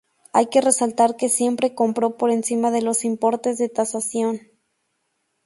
[0.33, 4.41] Hay que resaltar que siempre compró por encima de los importes de tasación.